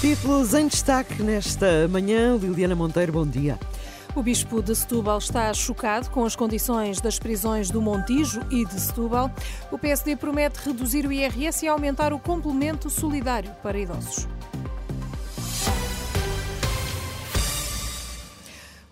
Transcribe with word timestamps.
Títulos 0.00 0.54
em 0.54 0.66
destaque 0.66 1.22
nesta 1.22 1.86
manhã. 1.86 2.34
Liliana 2.34 2.74
Monteiro, 2.74 3.12
bom 3.12 3.26
dia. 3.26 3.58
O 4.16 4.22
bispo 4.22 4.62
de 4.62 4.74
Setúbal 4.74 5.18
está 5.18 5.52
chocado 5.52 6.08
com 6.08 6.24
as 6.24 6.34
condições 6.34 7.02
das 7.02 7.18
prisões 7.18 7.70
do 7.70 7.82
Montijo 7.82 8.40
e 8.50 8.64
de 8.64 8.80
Setúbal. 8.80 9.30
O 9.70 9.78
PSD 9.78 10.16
promete 10.16 10.58
reduzir 10.66 11.06
o 11.06 11.12
IRS 11.12 11.66
e 11.66 11.68
aumentar 11.68 12.14
o 12.14 12.18
complemento 12.18 12.88
solidário 12.88 13.50
para 13.62 13.78
idosos. 13.78 14.26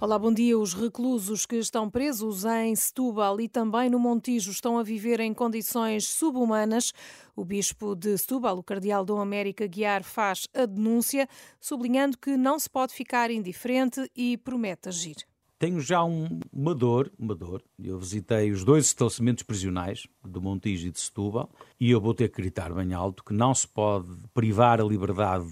Olá, 0.00 0.16
bom 0.16 0.32
dia. 0.32 0.56
Os 0.56 0.74
reclusos 0.74 1.44
que 1.44 1.56
estão 1.56 1.90
presos 1.90 2.44
em 2.44 2.72
Setúbal 2.76 3.40
e 3.40 3.48
também 3.48 3.90
no 3.90 3.98
Montijo 3.98 4.52
estão 4.52 4.78
a 4.78 4.82
viver 4.84 5.18
em 5.18 5.34
condições 5.34 6.06
subhumanas. 6.06 6.92
O 7.34 7.44
bispo 7.44 7.96
de 7.96 8.16
Setúbal, 8.16 8.58
o 8.58 8.62
cardeal 8.62 9.04
Dom 9.04 9.20
América 9.20 9.66
Guiar, 9.66 10.04
faz 10.04 10.46
a 10.54 10.66
denúncia, 10.66 11.28
sublinhando 11.60 12.16
que 12.16 12.36
não 12.36 12.60
se 12.60 12.70
pode 12.70 12.94
ficar 12.94 13.28
indiferente 13.32 14.08
e 14.14 14.36
promete 14.36 14.88
agir. 14.88 15.16
Tenho 15.58 15.80
já 15.80 16.04
um, 16.04 16.38
uma 16.52 16.76
dor, 16.76 17.10
uma 17.18 17.34
dor. 17.34 17.60
Eu 17.82 17.98
visitei 17.98 18.52
os 18.52 18.62
dois 18.62 18.86
estabelecimentos 18.86 19.42
prisionais, 19.42 20.06
do 20.24 20.40
Montijo 20.40 20.86
e 20.86 20.92
de 20.92 21.00
Setúbal, 21.00 21.50
e 21.80 21.90
eu 21.90 22.00
vou 22.00 22.14
ter 22.14 22.28
que 22.28 22.40
gritar 22.40 22.72
bem 22.72 22.94
alto 22.94 23.24
que 23.24 23.32
não 23.32 23.52
se 23.52 23.66
pode 23.66 24.06
privar 24.32 24.80
a 24.80 24.84
liberdade 24.84 25.48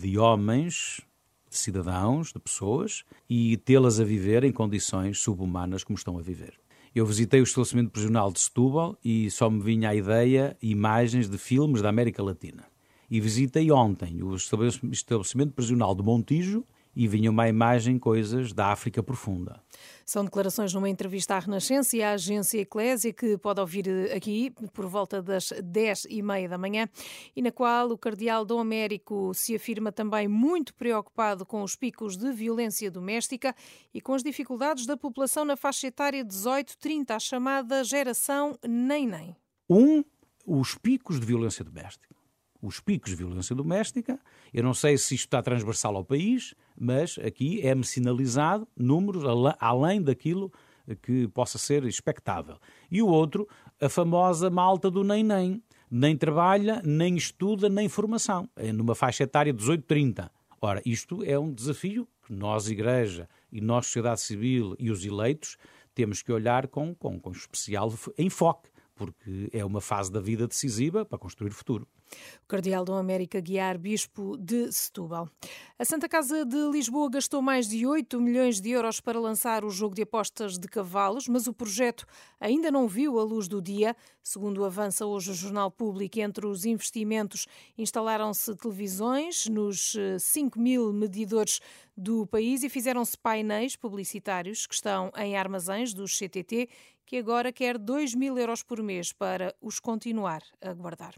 de 0.00 0.16
homens 0.16 1.02
de 1.50 1.56
cidadãos, 1.56 2.32
de 2.32 2.38
pessoas, 2.38 3.04
e 3.28 3.56
tê-las 3.58 4.00
a 4.00 4.04
viver 4.04 4.44
em 4.44 4.52
condições 4.52 5.18
subhumanas 5.18 5.84
como 5.84 5.98
estão 5.98 6.16
a 6.16 6.22
viver. 6.22 6.54
Eu 6.94 7.04
visitei 7.04 7.40
o 7.40 7.44
estabelecimento 7.44 7.90
prisional 7.90 8.32
de 8.32 8.40
Setúbal 8.40 8.96
e 9.04 9.30
só 9.30 9.50
me 9.50 9.60
vinha 9.60 9.90
a 9.90 9.94
ideia 9.94 10.56
imagens 10.62 11.28
de 11.28 11.38
filmes 11.38 11.82
da 11.82 11.88
América 11.88 12.22
Latina. 12.22 12.64
E 13.10 13.20
visitei 13.20 13.70
ontem 13.70 14.22
o 14.22 14.34
estabelecimento 14.34 15.52
prisional 15.52 15.94
de 15.94 16.02
Montijo 16.02 16.64
e 16.94 17.06
vinha 17.06 17.30
uma 17.30 17.48
imagem 17.48 17.98
coisas 17.98 18.52
da 18.52 18.68
África 18.68 19.02
profunda. 19.02 19.62
São 20.04 20.24
declarações 20.24 20.74
numa 20.74 20.88
entrevista 20.88 21.36
à 21.36 21.38
Renascença 21.38 21.96
e 21.96 22.02
à 22.02 22.12
agência 22.12 22.60
Eclésia, 22.60 23.12
que 23.12 23.38
pode 23.38 23.60
ouvir 23.60 23.86
eh, 23.86 24.14
aqui 24.16 24.52
por 24.72 24.86
volta 24.86 25.22
das 25.22 25.52
10 25.62 26.08
e 26.10 26.20
meia 26.20 26.48
da 26.48 26.58
manhã, 26.58 26.88
e 27.34 27.40
na 27.40 27.52
qual 27.52 27.90
o 27.90 27.98
cardeal 27.98 28.44
Dom 28.44 28.58
Américo 28.58 29.32
se 29.34 29.54
afirma 29.54 29.92
também 29.92 30.26
muito 30.26 30.74
preocupado 30.74 31.46
com 31.46 31.62
os 31.62 31.76
picos 31.76 32.16
de 32.16 32.32
violência 32.32 32.90
doméstica 32.90 33.54
e 33.94 34.00
com 34.00 34.14
as 34.14 34.22
dificuldades 34.22 34.84
da 34.84 34.96
população 34.96 35.44
na 35.44 35.56
faixa 35.56 35.86
etária 35.86 36.24
18-30, 36.24 37.10
a 37.10 37.18
chamada 37.18 37.84
geração 37.84 38.58
nem-nem. 38.66 39.36
Um, 39.68 40.02
os 40.44 40.74
picos 40.74 41.20
de 41.20 41.26
violência 41.26 41.64
doméstica 41.64 42.19
os 42.62 42.80
picos 42.80 43.10
de 43.10 43.16
violência 43.16 43.54
doméstica. 43.54 44.18
Eu 44.52 44.62
não 44.62 44.74
sei 44.74 44.98
se 44.98 45.14
isto 45.14 45.26
está 45.26 45.42
transversal 45.42 45.96
ao 45.96 46.04
país, 46.04 46.54
mas 46.78 47.18
aqui 47.18 47.60
é-me 47.66 47.84
sinalizado 47.84 48.66
números 48.76 49.24
além 49.58 50.02
daquilo 50.02 50.52
que 51.02 51.28
possa 51.28 51.58
ser 51.58 51.84
expectável. 51.84 52.56
E 52.90 53.02
o 53.02 53.06
outro, 53.06 53.48
a 53.80 53.88
famosa 53.88 54.50
malta 54.50 54.90
do 54.90 55.04
nem-nem. 55.04 55.62
Nem 55.90 56.16
trabalha, 56.16 56.80
nem 56.84 57.16
estuda, 57.16 57.68
nem 57.68 57.88
formação. 57.88 58.48
É 58.54 58.72
numa 58.72 58.94
faixa 58.94 59.24
etária 59.24 59.52
18-30. 59.52 60.30
Ora, 60.60 60.80
isto 60.84 61.24
é 61.24 61.38
um 61.38 61.52
desafio 61.52 62.06
que 62.24 62.32
nós, 62.32 62.68
Igreja, 62.68 63.28
e 63.50 63.60
nós, 63.60 63.86
sociedade 63.86 64.20
civil 64.20 64.76
e 64.78 64.90
os 64.90 65.04
eleitos, 65.04 65.56
temos 65.94 66.22
que 66.22 66.30
olhar 66.30 66.68
com, 66.68 66.94
com, 66.94 67.18
com 67.18 67.30
especial 67.30 67.92
enfoque, 68.16 68.68
porque 68.94 69.48
é 69.52 69.64
uma 69.64 69.80
fase 69.80 70.12
da 70.12 70.20
vida 70.20 70.46
decisiva 70.46 71.04
para 71.04 71.18
construir 71.18 71.50
futuro. 71.50 71.88
O 72.44 72.46
Cardeal 72.48 72.84
Dom 72.84 72.96
América 72.96 73.40
Guiar, 73.40 73.78
Bispo 73.78 74.36
de 74.36 74.72
Setúbal. 74.72 75.28
A 75.78 75.84
Santa 75.84 76.08
Casa 76.08 76.44
de 76.44 76.70
Lisboa 76.70 77.08
gastou 77.10 77.40
mais 77.40 77.68
de 77.68 77.86
8 77.86 78.20
milhões 78.20 78.60
de 78.60 78.70
euros 78.70 79.00
para 79.00 79.18
lançar 79.18 79.64
o 79.64 79.70
jogo 79.70 79.94
de 79.94 80.02
apostas 80.02 80.58
de 80.58 80.68
cavalos, 80.68 81.28
mas 81.28 81.46
o 81.46 81.54
projeto 81.54 82.06
ainda 82.40 82.70
não 82.70 82.86
viu 82.86 83.18
a 83.18 83.22
luz 83.22 83.48
do 83.48 83.62
dia. 83.62 83.96
Segundo 84.22 84.64
avança 84.64 85.06
hoje 85.06 85.30
o 85.30 85.34
Jornal 85.34 85.70
Público, 85.70 86.20
entre 86.20 86.46
os 86.46 86.64
investimentos 86.64 87.46
instalaram-se 87.78 88.54
televisões 88.56 89.46
nos 89.46 89.96
5 90.18 90.58
eh, 90.58 90.62
mil 90.62 90.92
medidores 90.92 91.60
do 91.96 92.26
país 92.26 92.62
e 92.62 92.68
fizeram-se 92.68 93.16
painéis 93.16 93.76
publicitários 93.76 94.66
que 94.66 94.74
estão 94.74 95.10
em 95.16 95.36
armazéns 95.36 95.92
do 95.92 96.04
CTT, 96.04 96.68
que 97.06 97.16
agora 97.16 97.52
quer 97.52 97.76
2 97.76 98.14
mil 98.14 98.38
euros 98.38 98.62
por 98.62 98.82
mês 98.82 99.12
para 99.12 99.54
os 99.60 99.80
continuar 99.80 100.42
a 100.60 100.72
guardar. 100.72 101.14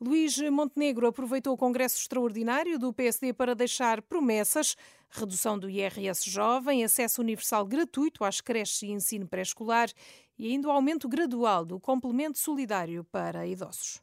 Luís 0.00 0.38
Montenegro 0.38 1.08
aproveitou 1.08 1.54
o 1.54 1.56
Congresso 1.56 1.98
Extraordinário 1.98 2.78
do 2.78 2.92
PSD 2.92 3.32
para 3.32 3.52
deixar 3.52 4.00
promessas: 4.00 4.76
redução 5.10 5.58
do 5.58 5.68
IRS 5.68 6.30
jovem, 6.30 6.84
acesso 6.84 7.20
universal 7.20 7.66
gratuito 7.66 8.22
às 8.22 8.40
creches 8.40 8.82
e 8.82 8.92
ensino 8.92 9.26
pré-escolar 9.26 9.90
e 10.38 10.52
ainda 10.52 10.68
o 10.68 10.70
aumento 10.70 11.08
gradual 11.08 11.64
do 11.64 11.80
complemento 11.80 12.38
solidário 12.38 13.02
para 13.02 13.44
idosos. 13.44 14.00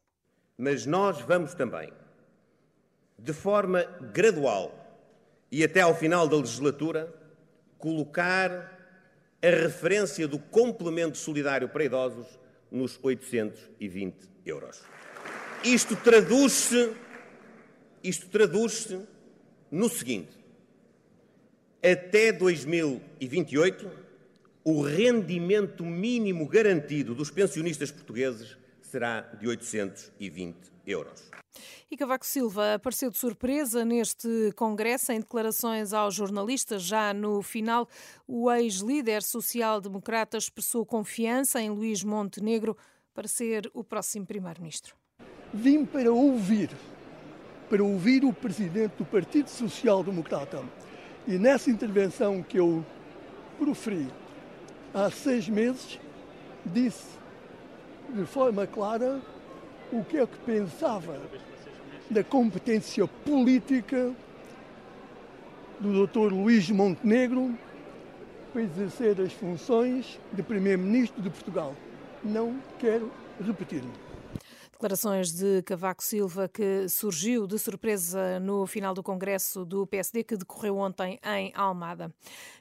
Mas 0.57 0.85
nós 0.85 1.21
vamos 1.21 1.53
também, 1.53 1.93
de 3.17 3.31
forma 3.31 3.83
gradual 4.11 4.73
e 5.49 5.63
até 5.63 5.79
ao 5.79 5.95
final 5.95 6.27
da 6.27 6.35
legislatura, 6.35 7.13
colocar 7.77 8.51
a 9.41 9.47
referência 9.47 10.27
do 10.27 10.39
complemento 10.39 11.17
solidário 11.17 11.69
para 11.69 11.85
idosos 11.85 12.37
nos 12.69 12.99
820 13.01 14.29
euros. 14.45 14.83
Isto 15.65 15.95
traduz-se 15.95 16.95
isto 18.03 18.29
traduz-se 18.29 18.99
no 19.71 19.89
seguinte: 19.89 20.37
até 21.81 22.31
2028, 22.31 23.89
o 24.63 24.83
rendimento 24.83 25.83
mínimo 25.83 26.47
garantido 26.47 27.15
dos 27.15 27.31
pensionistas 27.31 27.89
portugueses 27.89 28.55
será 28.79 29.21
de 29.21 29.47
820 29.47 30.55
euros. 30.85 31.31
E 31.89 31.97
Cavaco 31.97 32.27
Silva 32.27 32.75
apareceu 32.75 33.09
de 33.09 33.17
surpresa 33.17 33.83
neste 33.83 34.51
congresso 34.55 35.11
em 35.11 35.19
declarações 35.19 35.93
aos 35.93 36.13
jornalistas. 36.13 36.83
Já 36.83 37.11
no 37.11 37.41
final, 37.41 37.89
o 38.27 38.51
ex-líder 38.51 39.23
social-democrata 39.23 40.37
expressou 40.37 40.85
confiança 40.85 41.59
em 41.59 41.71
Luís 41.71 42.03
Montenegro 42.03 42.77
para 43.15 43.27
ser 43.27 43.67
o 43.73 43.83
próximo 43.83 44.27
primeiro-ministro 44.27 44.95
vim 45.53 45.85
para 45.85 46.11
ouvir, 46.11 46.69
para 47.69 47.83
ouvir 47.83 48.23
o 48.25 48.33
presidente 48.33 48.93
do 48.97 49.05
Partido 49.05 49.49
Social 49.49 50.03
Democrata. 50.03 50.61
E 51.27 51.37
nessa 51.37 51.69
intervenção 51.69 52.43
que 52.43 52.57
eu 52.57 52.85
proferi 53.57 54.07
há 54.93 55.09
seis 55.09 55.49
meses, 55.49 55.99
disse 56.65 57.15
de 58.13 58.25
forma 58.25 58.67
clara 58.67 59.19
o 59.91 60.03
que 60.03 60.17
é 60.17 60.25
que 60.25 60.37
pensava 60.39 61.19
da 62.09 62.23
competência 62.23 63.07
política 63.07 64.13
do 65.79 66.05
Dr. 66.05 66.33
Luís 66.33 66.69
Montenegro 66.69 67.57
para 68.53 68.61
exercer 68.61 69.19
as 69.19 69.33
funções 69.33 70.19
de 70.31 70.41
Primeiro-Ministro 70.41 71.21
de 71.21 71.29
Portugal. 71.29 71.75
Não 72.23 72.55
quero 72.79 73.11
repetir-me. 73.45 74.04
Declarações 74.85 75.31
de 75.31 75.63
Cavaco 75.63 76.03
Silva 76.03 76.47
que 76.47 76.87
surgiu 76.87 77.47
de 77.47 77.57
surpresa 77.57 78.39
no 78.39 78.67
final 78.67 78.93
do 78.93 79.01
Congresso 79.01 79.65
do 79.65 79.87
PSD 79.87 80.23
que 80.23 80.37
decorreu 80.37 80.77
ontem 80.77 81.19
em 81.25 81.51
Almada. 81.55 82.13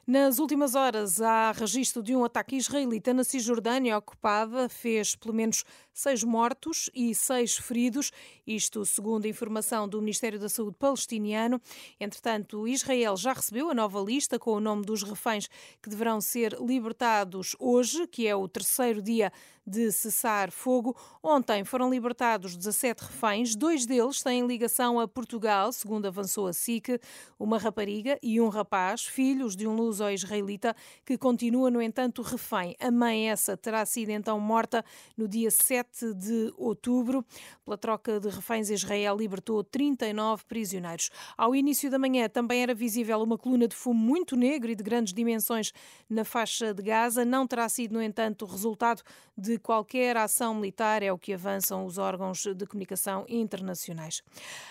Nas 0.07 0.39
últimas 0.39 0.73
horas, 0.73 1.21
há 1.21 1.51
registro 1.51 2.01
de 2.01 2.15
um 2.15 2.23
ataque 2.23 2.55
israelita 2.55 3.13
na 3.13 3.23
Cisjordânia 3.23 3.95
ocupada, 3.95 4.67
fez 4.67 5.15
pelo 5.15 5.35
menos 5.35 5.63
seis 5.93 6.23
mortos 6.23 6.89
e 6.95 7.13
seis 7.13 7.57
feridos, 7.57 8.11
isto 8.45 8.83
segundo 8.85 9.25
a 9.25 9.29
informação 9.29 9.87
do 9.87 9.99
Ministério 10.01 10.39
da 10.39 10.49
Saúde 10.49 10.77
palestiniano. 10.79 11.61
Entretanto, 11.99 12.67
Israel 12.67 13.15
já 13.17 13.33
recebeu 13.33 13.69
a 13.69 13.73
nova 13.73 13.99
lista 13.99 14.39
com 14.39 14.53
o 14.53 14.59
nome 14.59 14.83
dos 14.83 15.03
reféns 15.03 15.47
que 15.81 15.89
deverão 15.89 16.19
ser 16.19 16.57
libertados 16.59 17.55
hoje, 17.59 18.07
que 18.07 18.27
é 18.27 18.35
o 18.35 18.47
terceiro 18.47 18.99
dia 18.99 19.31
de 19.65 19.91
cessar 19.91 20.51
fogo. 20.51 20.95
Ontem 21.23 21.63
foram 21.63 21.89
libertados 21.89 22.14
17 22.15 23.03
reféns, 23.03 23.55
dois 23.55 23.85
deles 23.85 24.23
têm 24.23 24.47
ligação 24.47 24.99
a 24.99 25.07
Portugal, 25.07 25.71
segundo 25.71 26.05
avançou 26.05 26.47
a 26.47 26.53
SIC, 26.53 26.99
uma 27.37 27.57
rapariga 27.57 28.17
e 28.23 28.39
um 28.39 28.47
rapaz, 28.47 29.05
filhos 29.05 29.55
de 29.55 29.67
um 29.67 29.75
luso-israelita, 29.75 30.75
que 31.05 31.17
continua, 31.17 31.69
no 31.69 31.81
entanto, 31.81 32.21
refém. 32.21 32.75
A 32.79 32.89
mãe 32.89 33.29
essa 33.29 33.57
terá 33.57 33.85
sido 33.85 34.09
então 34.09 34.39
morta 34.39 34.83
no 35.17 35.27
dia 35.27 35.51
7 35.51 36.13
de 36.13 36.53
outubro. 36.57 37.25
Pela 37.63 37.77
troca 37.77 38.19
de 38.19 38.29
reféns, 38.29 38.69
Israel 38.69 39.17
libertou 39.17 39.63
39 39.63 40.45
prisioneiros. 40.45 41.09
Ao 41.37 41.55
início 41.55 41.89
da 41.89 41.99
manhã 41.99 42.29
também 42.29 42.61
era 42.61 42.73
visível 42.73 43.21
uma 43.21 43.37
coluna 43.37 43.67
de 43.67 43.75
fumo 43.75 43.99
muito 43.99 44.35
negro 44.35 44.71
e 44.71 44.75
de 44.75 44.83
grandes 44.83 45.13
dimensões 45.13 45.71
na 46.09 46.23
faixa 46.23 46.73
de 46.73 46.81
Gaza. 46.81 47.25
Não 47.25 47.45
terá 47.45 47.67
sido, 47.67 47.93
no 47.93 48.01
entanto, 48.01 48.45
resultado 48.45 49.01
de 49.37 49.57
qualquer 49.57 50.15
ação 50.15 50.55
militar, 50.55 51.03
é 51.03 51.11
o 51.11 51.17
que 51.17 51.33
avançam 51.33 51.85
os 51.95 51.97
órgãos 51.97 52.45
de 52.45 52.65
comunicação 52.65 53.25
internacionais. 53.29 54.21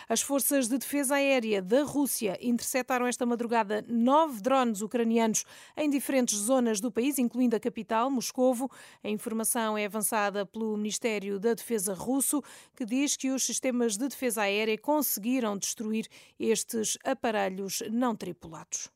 As 0.09 0.21
forças 0.21 0.69
de 0.69 0.79
defesa 0.79 1.17
aérea 1.17 1.63
da 1.63 1.83
Rússia 1.83 2.39
interceptaram 2.41 3.07
esta 3.07 3.25
madrugada 3.25 3.85
nove 3.89 4.41
drones 4.43 4.83
ucranianos 4.83 5.45
em 5.77 5.89
diferentes 5.89 6.37
zonas 6.39 6.81
do 6.81 6.93
país, 6.93 7.19
incluindo 7.19 7.57
a 7.57 7.61
capital, 7.61 8.11
Moscovo. 8.11 8.71
A 9.03 9.09
informação 9.09 9.77
é 9.79 9.87
avançada 9.87 10.45
pelo 10.45 10.77
Ministério 10.77 11.41
da 11.41 11.55
Defesa 11.55 11.95
russo, 11.95 12.43
que 12.77 12.85
diz 12.85 13.17
que 13.17 13.31
os 13.31 13.45
sistemas 13.45 13.97
de 13.97 14.09
defesa 14.09 14.43
aérea 14.43 14.77
conseguiram 14.77 15.57
destruir 15.57 16.07
estes 16.39 16.99
aparelhos 17.05 17.83
não 17.91 18.15
tripulados. 18.15 18.91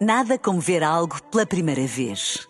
Nada 0.00 0.38
como 0.38 0.60
ver 0.60 0.82
algo 0.82 1.22
pela 1.24 1.44
primeira 1.44 1.86
vez. 1.86 2.49